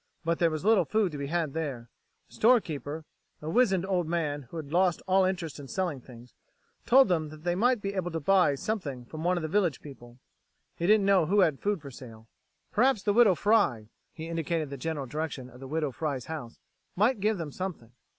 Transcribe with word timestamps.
But 0.25 0.39
there 0.39 0.49
was 0.49 0.65
little 0.65 0.83
food 0.85 1.11
to 1.11 1.17
be 1.19 1.27
had 1.27 1.53
there. 1.53 1.91
The 2.29 2.33
storekeeper, 2.33 3.05
a 3.39 3.51
wizened 3.51 3.85
old 3.85 4.07
man 4.07 4.47
who 4.49 4.57
had 4.57 4.71
lost 4.71 5.03
all 5.07 5.25
interest 5.25 5.59
in 5.59 5.67
selling 5.67 6.01
things, 6.01 6.33
told 6.87 7.07
them 7.07 7.29
that 7.29 7.43
they 7.43 7.53
might 7.53 7.83
be 7.83 7.93
able 7.93 8.09
to 8.09 8.19
buy 8.19 8.55
something 8.55 9.05
from 9.05 9.23
one 9.23 9.37
of 9.37 9.43
the 9.43 9.47
village 9.47 9.79
people 9.79 10.17
he 10.75 10.87
didn't 10.87 11.05
know 11.05 11.27
who 11.27 11.41
had 11.41 11.59
food 11.59 11.83
for 11.83 11.91
sale. 11.91 12.27
Perhaps 12.71 13.03
the 13.03 13.13
Widow 13.13 13.35
Fry 13.35 13.89
he 14.11 14.27
indicated 14.27 14.71
the 14.71 14.75
general 14.75 15.05
direction 15.05 15.51
of 15.51 15.59
the 15.59 15.67
Widow 15.67 15.91
Fry's 15.91 16.25
house 16.25 16.57
might 16.95 17.19
give 17.19 17.37
them 17.37 17.51
something. 17.51 17.91